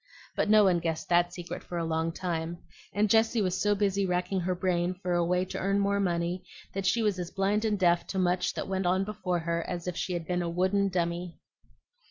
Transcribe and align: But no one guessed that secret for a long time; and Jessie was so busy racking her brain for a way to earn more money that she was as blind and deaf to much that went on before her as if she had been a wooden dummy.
But 0.35 0.49
no 0.49 0.63
one 0.63 0.79
guessed 0.79 1.09
that 1.09 1.31
secret 1.31 1.63
for 1.63 1.77
a 1.77 1.85
long 1.85 2.11
time; 2.11 2.57
and 2.91 3.07
Jessie 3.07 3.43
was 3.43 3.61
so 3.61 3.75
busy 3.75 4.03
racking 4.03 4.39
her 4.39 4.55
brain 4.55 4.95
for 4.95 5.13
a 5.13 5.23
way 5.23 5.45
to 5.45 5.59
earn 5.59 5.77
more 5.79 5.99
money 5.99 6.43
that 6.73 6.87
she 6.87 7.03
was 7.03 7.19
as 7.19 7.29
blind 7.29 7.65
and 7.65 7.77
deaf 7.77 8.07
to 8.07 8.17
much 8.17 8.55
that 8.55 8.67
went 8.67 8.87
on 8.87 9.03
before 9.03 9.37
her 9.37 9.61
as 9.69 9.87
if 9.87 9.95
she 9.95 10.13
had 10.13 10.25
been 10.25 10.41
a 10.41 10.49
wooden 10.49 10.89
dummy. 10.89 11.37